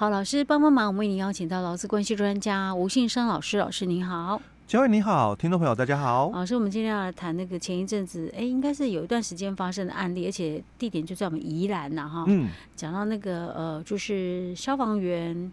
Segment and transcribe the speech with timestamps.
[0.00, 4.40] 好，老师帮帮忙，我们为您邀请到劳资关系专家吴信生老师，老师您好。
[4.64, 6.30] 嘉惠你好，听众朋友大家好。
[6.32, 12.24] 老师，我们今天要来谈那个前一阵子，哎，应该是有一段时间发生的案例，而且地点就在我们宜兰呐，哈。
[12.28, 12.48] 嗯。
[12.76, 15.50] 讲到那个呃，就是消防员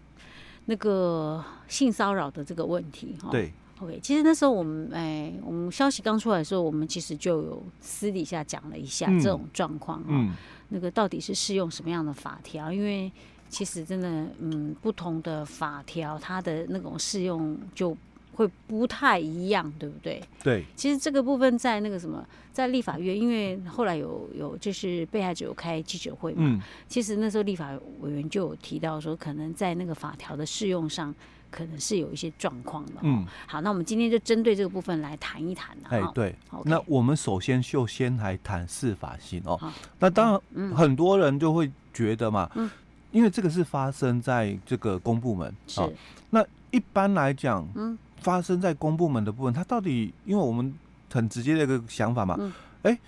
[0.66, 3.30] 那个性骚扰的这个问题，哈。
[3.32, 3.52] 对。
[3.80, 10.32] OK，其实那时候我们哎，我们消息刚出来的时候，我们其实就有私底下讲了一下这种状况，嗯。
[10.68, 12.72] 那个到底是适用什么样的法条？
[12.72, 13.10] 因为
[13.48, 14.08] 其实真的，
[14.40, 17.96] 嗯，不同的法条，它的那种适用就。
[18.36, 20.22] 会不太一样，对不对？
[20.44, 22.22] 对，其实这个部分在那个什么，
[22.52, 27.70] 在立法院，因为后来有有就是被害者有开记者会嘛，嗯，其实那时候立法
[28.00, 31.14] 委员就有提到说，可能在那个法条的适用上，
[31.50, 32.92] 可能是有一些状况的。
[33.00, 35.74] 嗯，好，那我们今天就针对这个部分来谈一谈。
[35.84, 39.58] 哎，对，okay，那我们首先就先来谈司法性哦。
[39.98, 42.70] 那当然，嗯，很多人就会觉得嘛，嗯，
[43.16, 45.88] 因为这个是发生在这个公部门，啊，
[46.30, 47.96] 那一般来讲，嗯。
[48.18, 50.74] 发生在公部门的部分，它到底，因为我们
[51.12, 52.34] 很直接的一个想法嘛，
[52.82, 52.98] 哎、嗯，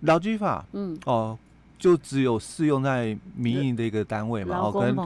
[0.00, 1.36] 劳基法，嗯，哦，
[1.78, 4.96] 就只有适用在民营的一个单位嘛，哦，跟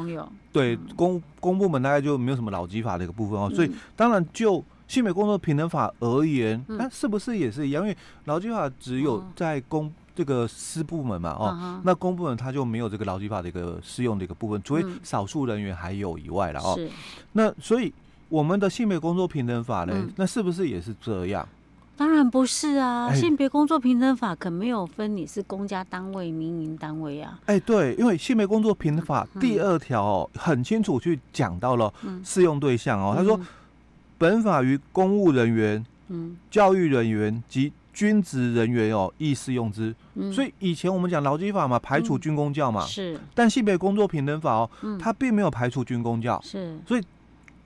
[0.52, 7.82] 对公公部门大概就没有什么劳基法的一个部分哦，嗯、所以当然就性别工作平等法而言，那、嗯、是不是也是一样？
[7.82, 7.96] 因为
[8.26, 16.90] 劳基法只有在公这个私部门嘛，哦，哦那公部门它就没有这个劳基法的一个适用的一个部分，除非少数人员还有以外了哦，是，
[17.32, 17.92] 那所以。
[18.28, 20.12] 我们的性别工作平等法呢、嗯？
[20.16, 21.48] 那是不是也是这样？
[21.96, 23.06] 当然不是啊！
[23.06, 27.38] 欸、性别工作平等法可没有分你是公家单位、民营单位啊。
[27.46, 31.94] 哎、欸，对，因为性别工作平等法第二条哦、嗯，很清楚去讲到了
[32.24, 33.14] 适用对象哦。
[33.16, 33.40] 他、嗯、说，
[34.18, 40.30] 本法于公务人员、嗯、教育人员及军职人员哦，亦适用之、嗯。
[40.30, 42.84] 所以以前我们讲劳基法嘛，排除军工教嘛。
[42.84, 43.20] 是、嗯。
[43.34, 46.38] 但性别工作平等法哦，它并没有排除军工教。
[46.44, 46.78] 是。
[46.86, 47.02] 所以。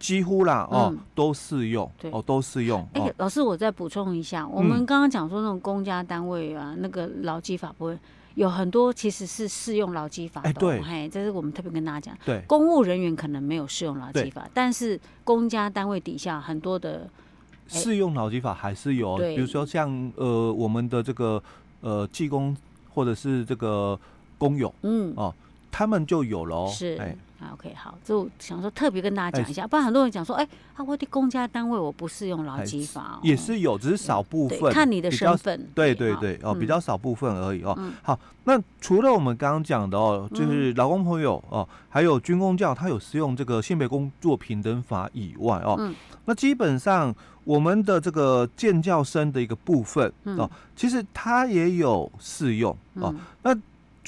[0.01, 2.81] 几乎啦，哦，嗯、都适用，哦，都适用。
[2.95, 7.99] 哎、欸，老师，我再补充一下，我们刚刚讲说那种公家单位啊，嗯、那个劳基法不会
[8.35, 10.49] 有很多其实是适用劳基法的、哦。
[10.49, 12.17] 哎、欸，对，嘿，这是我们特别跟大家讲。
[12.25, 17.07] 对，公务人员可能没有适用劳基法，但是公家单位底下很多的
[17.71, 21.43] 适、欸、用劳基法还是有，比如说像呃我们的这个
[21.81, 22.57] 呃技工
[22.93, 23.99] 或者是这个
[24.37, 25.35] 工友，嗯，哦，
[25.71, 27.17] 他们就有了哦，是，哎。
[27.41, 30.47] 啊，OK，好，就想说特别跟大家讲一下，不然很多人讲说，哎，
[30.77, 37.77] 啊，我的公家单位我不适用劳基法，也是有，只是少部分，看你的身份，对对对，哦，比较少部分而已哦。
[38.03, 45.91] 好，那除了我们刚刚讲的哦，就是劳工朋友哦，还有军工教，他有适用这个性别工作平等法以外哦，
[46.27, 47.15] 那基本上
[47.45, 53.57] 我们的这个建教生的一个部分哦，其实他也有适用哦，那。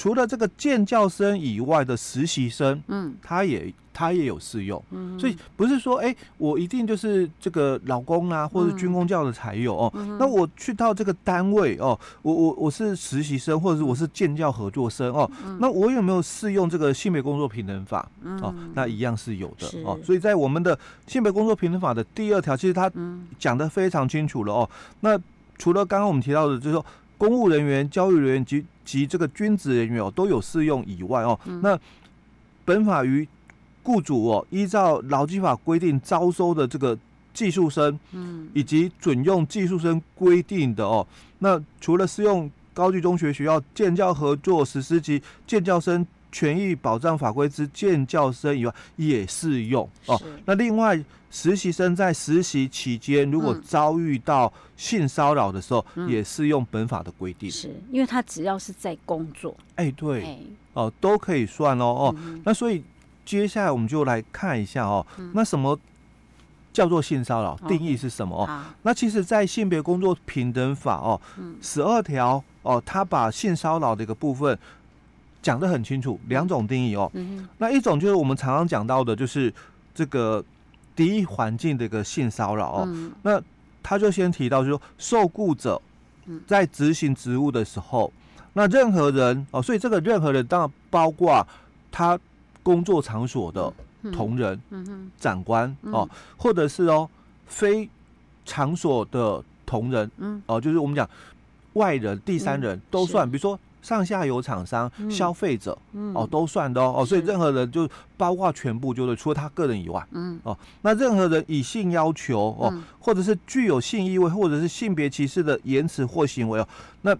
[0.02, 10.18] 除了这个建教生以外的实习生，嗯，他也他也有适用，嗯，所以不是说，哎、欸，我一定就是这个老公啊，或者军工教的才有哦、嗯。
[10.18, 15.30] 那我去到这个单位哦，我我我是实习生，或者是我是建教合作生哦，
[15.60, 18.10] 那我有没有适用这个性别工作平等法？
[18.40, 19.96] 哦，那一样是有的哦。
[20.02, 20.76] 所以在我们的
[21.06, 22.90] 性别工作平等法的第二条，其实他
[23.38, 24.68] 讲的非常清楚了哦。
[24.98, 25.16] 那
[25.58, 26.84] 除了刚刚我们提到的，就是说。
[27.22, 31.78] 公务人员、教育人员及及这个军职人员哦，都有适用以外哦，嗯、那
[32.64, 33.28] 本法于
[33.84, 36.98] 雇主哦，依照劳基法规定招收的这个
[37.32, 41.06] 技术生，嗯，以及准用技术生规定的哦，
[41.38, 50.20] 那除了适用高级中学学校建教合作实施及建教生权益保障法规之建教生以外，也适用哦。
[50.46, 50.98] 那另外。
[51.34, 57.50] 实习生在实习期间，如果遭遇到性骚扰的时候，嗯、也适用本法的规定。
[57.50, 62.42] 是，因为他只要是在工作，哎、欸，对，欸、哦，都可以算哦哦、嗯。
[62.44, 62.84] 那所以
[63.24, 65.80] 接下来我们就来看一下哦，嗯、那什么
[66.70, 67.68] 叫做性骚扰、嗯？
[67.68, 68.46] 定义是什么哦？
[68.50, 71.18] 嗯、那其实，在性别工作平等法哦，
[71.62, 74.58] 十二条哦，他把性骚扰的一个部分
[75.42, 77.46] 讲得很清楚，两种定义哦、嗯。
[77.58, 79.52] 那一种就是我们常常讲到的，就是
[79.94, 80.42] 这个。
[80.94, 83.42] 敌意环境的一个性骚扰哦、嗯，那
[83.82, 85.80] 他就先提到，就是说受雇者
[86.46, 88.12] 在执行职务的时候，
[88.52, 91.48] 那任何人哦，所以这个任何人当然包括
[91.90, 92.20] 他
[92.62, 93.72] 工作场所的
[94.12, 96.06] 同仁、嗯嗯、长官哦，
[96.36, 97.08] 或者是哦
[97.46, 97.88] 非
[98.44, 100.10] 场所的同仁，
[100.44, 101.08] 哦，就是我们讲
[101.72, 103.58] 外人、第三人都算，比如说。
[103.82, 116.68] 上下游厂商、嗯、消费者、嗯，哦，都算的哦，哦，所以任何人就包括全部，就是除了他个人以外，嗯，哦，那任何人以性要求哦、嗯，或者是具有性意味，或者是性别歧视的言辞或行为哦，
[117.02, 117.14] 那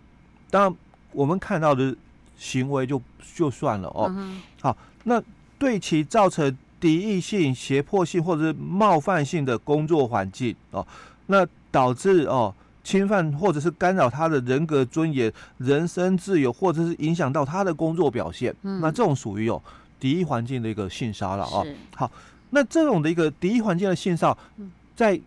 [0.51, 0.75] 当然
[1.13, 1.95] 我们看到的
[2.39, 3.03] 行为就
[3.35, 5.23] 就算了哦、嗯，好，那
[5.59, 10.87] 对其造成敌意性、胁迫性或者是冒犯性的工作环境哦，
[11.27, 19.63] 那导致哦侵犯或者是干扰他的人格尊严、人身自由，或者是影响到他的工作表现，嗯、那这种属于有
[19.99, 21.65] 敌意环境的一个性骚扰啊。
[21.95, 22.11] 好，
[22.51, 25.21] 那这种的一个敌意环境的性骚扰，在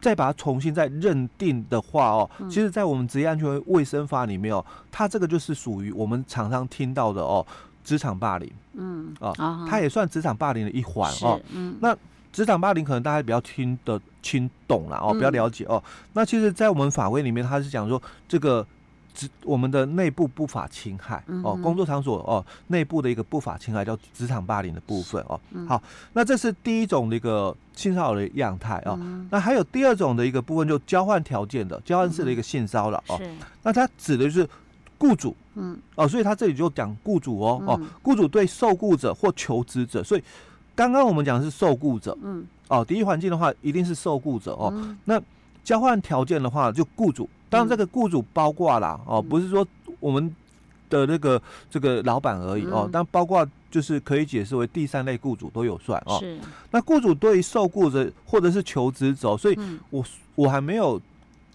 [0.00, 7.46] 再把它重新再认定的话哦，其实，在我们职业安全卫生法里面哦，它这个就是属于我们常常听到的哦。
[7.84, 11.38] 职场霸凌，嗯，啊，它也算职场霸凌的一环哦。
[11.52, 11.94] 嗯，那
[12.34, 15.80] 职场霸凌可能大家比较听得清懂了哦，比较了解哦。
[16.14, 18.66] 那其实，在我们法规里面，它是讲说这个
[19.14, 25.40] 职我们的内部不法侵害哦，工作场所哦内部的一个不法侵害叫职场霸凌的部分哦。
[25.68, 25.80] 好，
[26.12, 28.98] 那这是第一种的一个性骚扰的样态哦。
[29.30, 33.20] 那还有第二种的一个部分，就交换条件的交换式的一个性骚扰哦。
[33.62, 34.48] 那它指的就是。
[34.96, 40.22] 雇主，嗯，哦，所以他这里就讲雇主哦，哦，雇主对受雇者或求职者，所以
[40.74, 44.72] 刚刚我们讲的是受雇者，嗯，哦，第一环境的话一定是受雇者哦。
[45.04, 45.20] 那
[45.62, 49.66] 交换条件的话，就雇主，当然这个雇主包括啦，哦，不是说
[50.00, 50.34] 我们
[50.90, 51.40] 的那个
[51.70, 56.18] 这个老板而已哦，但包括就是可以解释为第三类雇主都有算哦。
[56.20, 56.38] 是。
[56.70, 59.58] 那雇主对受雇者或者是求职者，所以
[59.90, 60.04] 我
[60.34, 61.00] 我还没有。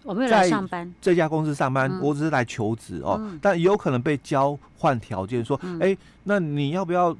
[0.02, 3.20] 我没有来上班，这家公司上班，我只是来求职哦。
[3.42, 5.94] 但也有可能被交换条件，说，哎，
[6.24, 7.14] 那你要不要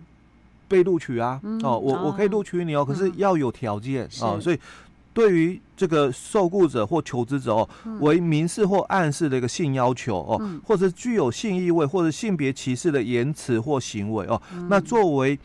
[0.71, 1.39] 被录取啊？
[1.63, 4.39] 哦，我我可以录取你哦，可是要有条件哦。
[4.41, 4.59] 所以，
[5.13, 7.69] 对于这个受雇者或求职者哦，
[7.99, 15.37] 为明示或暗示的一个性要求哦，或者具有性意味或者性别歧视的言辞或行为哦，那作为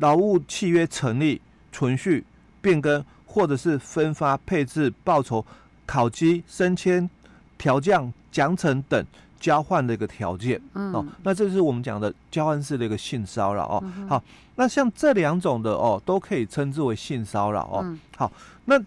[0.00, 1.40] 劳务契约成立、
[1.72, 2.24] 存续、
[2.60, 5.44] 变更或者是分发、配置、报酬。
[5.84, 7.10] 考绩、升迁、
[7.58, 9.04] 调降、奖惩等
[9.42, 13.80] 交换的一个条件，嗯、哦，那这是我们讲的交换式的一个性骚扰哦。
[13.82, 14.22] 嗯、好，
[14.54, 17.80] 那像这两种的哦，都可以称之为性骚扰哦。
[17.82, 18.30] 嗯、好，
[18.66, 18.80] 那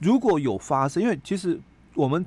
[0.00, 1.56] 如果有发生，因为其实
[1.94, 2.26] 我们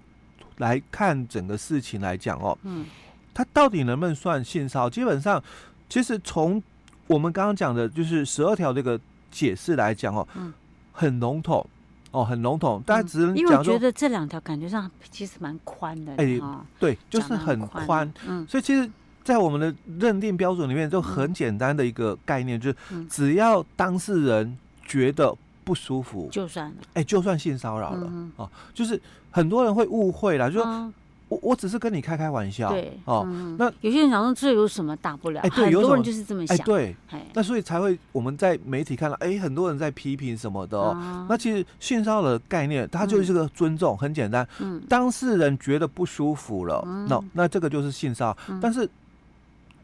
[0.60, 2.86] 来看整个事情来讲哦，嗯，
[3.34, 4.90] 它到底能不能算性骚扰？
[4.90, 5.44] 基本上，
[5.90, 6.64] 其实从
[7.08, 8.98] 我们刚刚讲的，就是十二条这个
[9.30, 10.54] 解释来讲哦，嗯，
[10.94, 11.68] 很笼统。
[12.16, 16.14] 哦，很笼统，大家只能讲说，因为我觉得这两条感觉上其实蛮宽的。
[16.14, 16.40] 哎，
[16.80, 18.12] 对，就是很宽。
[18.26, 18.90] 嗯，所以其实，
[19.24, 26.76] 在我们的认定标准里面，就很简单的一个概念，就是只要当事人觉得不舒服，就算了。
[26.94, 28.12] 哎，就算性骚扰了。
[28.38, 29.02] 哦，就是
[29.32, 30.94] 很多人会误会了，就说。
[31.28, 33.26] 我我只是跟你开开玩笑，对哦，
[33.58, 35.42] 那有些人想说这有什么大不了？
[35.42, 36.96] 哎，对，很多人就是这么想，对，
[37.34, 41.26] 那所以才会我们在媒体看到，哎，很多人在批评什么的哦。
[41.28, 44.48] 那其实性骚扰的概念，它就是个尊重，很简单。
[44.60, 48.60] 嗯，当事人觉得不舒服了，那那这个就是性骚扰。
[48.62, 48.88] 但是，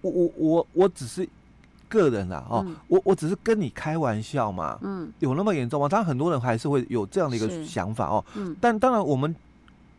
[0.01, 1.27] 我我我我只是
[1.89, 5.89] 个人啦，哦，我我只是跟你开玩笑嘛，嗯，有那么严重吗？
[5.89, 8.23] 当然，很多人还是会有这样的一个想法哦。
[8.35, 9.35] 嗯，但当然我们。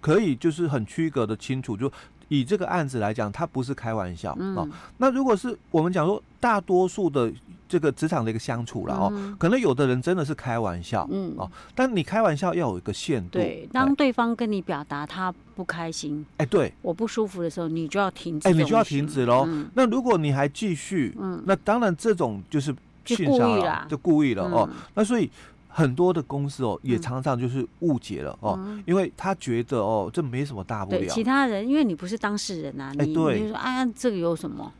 [0.03, 1.91] 可以，就是很区隔的清楚，就
[2.29, 4.69] 以这个案子来讲，它不是开玩笑、嗯、哦。
[4.99, 7.33] 那如果是我们讲说，大多数的
[7.69, 13.39] 这个职场的一个相处了哦，嗯、可能有的人真的是开玩笑，嗯哦，但你开玩笑要有一个限度。
[13.39, 19.45] 对，当对方跟你表达他不开心，哎，对，我不舒服的时候，你就要停止，哎，你就要停止喽。
[19.47, 22.75] 嗯、那如果你还继续，嗯，那当然这种就是
[23.17, 24.69] 故意了，就故意了哦。
[24.71, 25.31] 嗯、那所以。
[25.75, 31.07] 很多的公司哦，也常常就是误解了哦，因为他觉得哦，这没什么大不了。
[31.09, 34.71] 其他人，因为你不是当事人呐，你就说啊，这个有什么？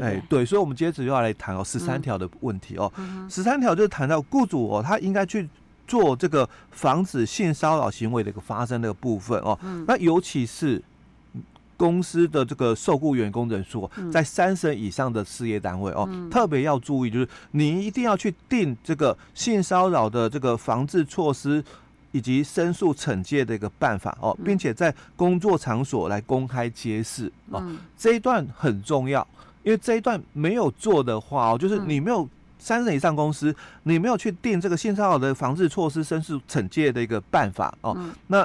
[0.00, 2.92] 哎，对，所以，我们接着又要来谈哦，十三条的问题哦。
[3.28, 5.48] 十三条就是谈到雇主哦，他应该去
[5.86, 9.58] 做这个防止性骚扰行为的一个发生的部分哦。
[9.86, 10.82] 那尤其是。
[11.78, 21.64] 公司的这个受雇员工人数在三十以上的事业单位哦，嗯、特别要注意，就是你一定要去定这个性骚扰的这个防治措施
[22.10, 29.24] 以及申诉惩戒的一个办法哦，并且在工作场所来公开揭示哦，嗯、这一段很重要，
[29.62, 33.54] 因为这一段没有做的话哦，就是你没有三十人以上公司，
[33.84, 38.44] 你没有去定这个性骚扰的防治措施、申诉惩戒的一个办法哦，嗯、那。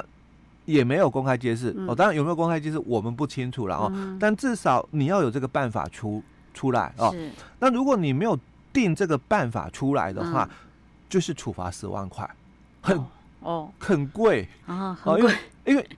[0.64, 6.22] 也没有公开揭示哦，当然有没有公开揭示我们不清楚了哦，但至少你要有这个办法出
[6.54, 7.14] 出来哦。
[7.58, 8.38] 那如果你没有
[8.72, 10.48] 定这个办法出来的话，
[11.08, 12.28] 就是处罚十万块，
[12.80, 12.98] 很
[13.40, 13.70] 哦。
[13.78, 14.48] 很贵。
[14.66, 15.88] 啊，很贵，因为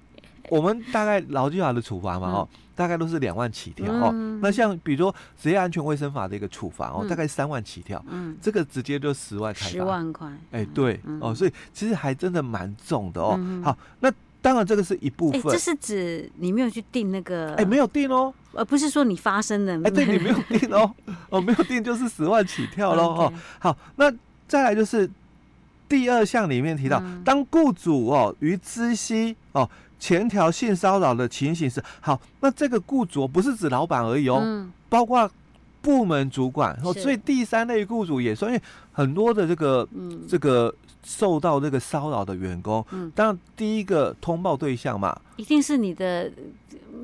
[0.49, 4.11] 我们大概劳基法的处罚嘛哦，大概都是两万起跳哦。
[4.43, 13.39] 那像比如说职业安全卫生法的一个处罚哦，大概三万起跳，嗯，这个直接就十万开罚，十万块，哎对哦，所以其实还真的蛮重的哦。
[13.65, 14.13] 好，那。
[14.47, 15.43] 当然，这个是一部分。
[15.51, 17.53] 这是指你没有去定那个？
[17.55, 19.75] 哎，没有定哦，而不是说你发生的。
[19.83, 20.89] 哎，对，你没有定哦，
[21.31, 23.09] 哦，没有定就是十万起跳喽。
[23.27, 24.09] 哦，好，那
[24.47, 25.11] 再来就是
[25.89, 35.29] 第二项里面提到，嗯、当雇主哦于知悉哦前条性骚扰的情形是，好，那这个雇主不是指老板而已哦，嗯、包括
[35.83, 38.63] 部门主管，哦，所以第三类雇主也算，因为
[38.93, 40.73] 很多的这个、嗯、这个
[41.07, 46.29] 受到这个骚扰的员工，嗯，当然第一个通报对象嘛，一定是你的，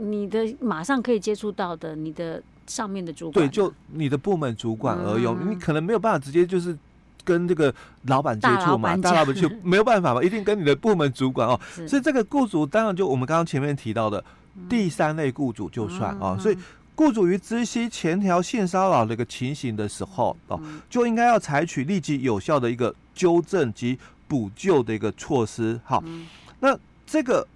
[0.00, 6.76] 你的马上可以接触到的，你的上面的主管，对，就你的部门主管而已，嗯、你可能没有办法直接就是。
[7.24, 7.72] 跟这个
[8.06, 11.56] 老板接触嘛，大老板就没有办法嘛， 一定跟你的部门主管哦。
[11.86, 14.24] 所以这个雇主当然就我们刚刚前面提到的
[14.68, 16.34] 第三类雇主就算啊。
[16.36, 16.58] 嗯、所以
[16.96, 25.80] 雇主于知悉前条性骚扰的一个情形的时候哦，就应该要采取立即有效的一个纠正及补救的一个措施。
[25.84, 26.26] 好，嗯、
[26.60, 27.46] 那这个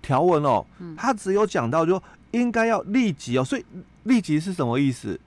[0.00, 0.64] 条文哦，
[0.96, 3.64] 它只有讲到就应该要立即哦，所以
[4.04, 5.18] 立即是什么意思？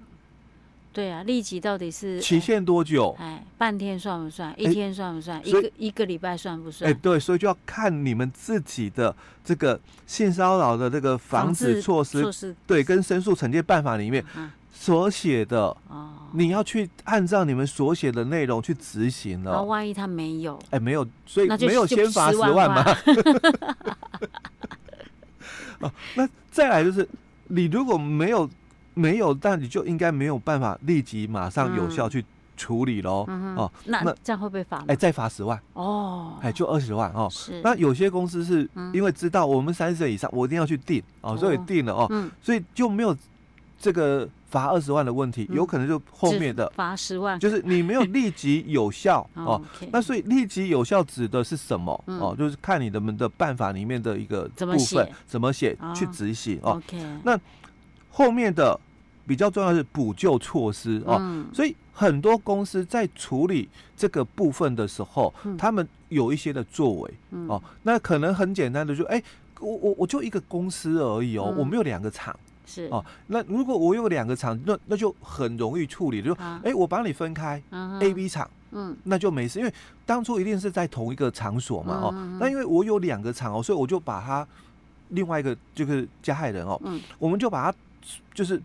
[0.94, 3.14] 对啊，立即到底是期限多久？
[3.20, 4.54] 哎，半天算不算？
[4.58, 5.38] 一天算不算？
[5.42, 6.90] 欸、一个一个礼拜算不算？
[6.90, 9.14] 哎，对，所以就要看你们自己的
[9.44, 9.78] 这个
[10.08, 14.24] 性骚扰的这个防止措施，措施对，跟申诉惩戒办法里面
[14.86, 19.52] 所写的哦，你要去按照你们所写的内容去执行了。
[19.54, 22.86] 那万一他没有，哎，没有，所以没有先罚十万吗？
[25.82, 27.08] 哦，那再来就是
[27.48, 28.50] 你如果没有。
[28.98, 32.24] 没有，但你就应该没有办法立即马上有效去
[32.56, 33.26] 处理喽。
[33.58, 34.86] 哦，那那这样会被罚吗？
[34.88, 37.28] 哎，再罚十万哦，哎，就二十万哦。
[37.30, 37.60] 是。
[37.62, 43.14] 那有些公司是因为知道我们三十岁以上，我一定要去定哦，所以定了哦，所以就没有
[43.80, 49.62] 这个罚二十万的问题，有可能就后面的罚十万，就是你没有立即有效 哦。
[49.92, 52.04] 那所以立即有效指的是什么？
[52.08, 56.82] 哦，就是看你们的办法里面的一个部分怎么写去执行哦。
[57.24, 57.40] 那
[58.10, 58.80] 后面的。
[59.28, 63.68] 比较重要的是补救措施哦，嗯、所以很多公司在处理
[63.98, 67.60] 这个部分的时候，嗯、他们有一些的作为、嗯、哦。
[67.82, 69.24] 那可能很简单的就，哎、欸，
[69.60, 73.04] 我我我就一个公司而已哦，嗯、我没有两个厂是哦。
[73.28, 79.74] 那如果我有两个厂，那那就很容易处理，就哎、啊欸，我帮你分开、嗯、A、B 厂，嗯，那就没事，因为
[80.06, 82.10] 当初一定是在同一个场所嘛哦。
[82.14, 84.48] 嗯、那因为我有两个厂哦，所以我就把他
[85.10, 87.78] 另外一个就是加害人哦，嗯，我们就把他
[88.34, 88.62] 就是。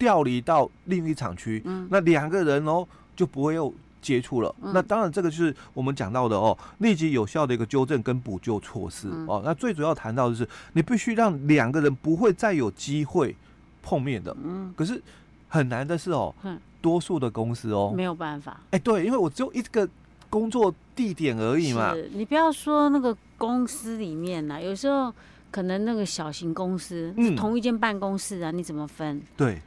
[0.00, 3.70] 调离到另一厂区，嗯、那两个人哦就不会又
[4.00, 4.54] 接触了。
[4.62, 9.42] 嗯、那当然，这个就是我们讲到的哦，立即有效的一个纠正跟补救措施、嗯、哦。
[9.44, 13.34] 那最主要谈到的是，你必须让两个人不会再有机会
[13.82, 14.36] 碰面的。
[14.42, 15.00] 嗯，可是
[15.48, 18.60] 很难的是哦，嗯、多数的公司哦没有办法。
[18.70, 19.88] 哎，对，因为我只有一个
[20.28, 21.94] 工作地点而已嘛。
[21.94, 25.12] 是你不要说那个公司里面呐，有时候
[25.50, 29.20] 可能那个小型公司是同一间办公室啊，嗯、你怎么分？
[29.36, 29.60] 对。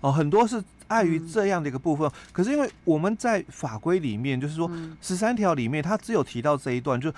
[0.00, 4.70] 哦，很多是碍于这样的一个部分，嗯、可是因为我们在法规里面，就是说
[5.00, 7.14] 十三条里面，它只有提到这一段，就是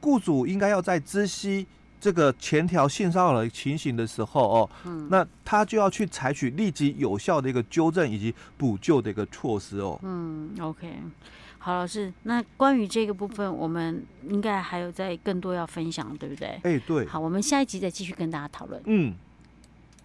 [0.00, 1.66] 雇主应该要在知悉
[2.00, 9.98] 这个前条性骚扰的情形的时候，哦，嗯、那他就要去采取立即有效的一个纠正以及补救的一个措施哦。
[10.02, 10.92] 嗯，OK，
[11.58, 16.60] 好，老师，那关于这个部分，我们应该还有在更多要分享，对不对？
[16.62, 17.06] 哎，对。
[17.06, 18.82] 好，我们下一集再继续跟大家讨论。
[18.84, 19.14] 嗯。